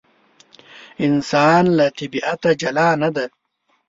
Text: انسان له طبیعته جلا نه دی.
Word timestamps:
انسان 1.05 1.63
له 1.77 1.85
طبیعته 1.97 2.49
جلا 2.61 2.89
نه 3.01 3.09
دی. 3.15 3.25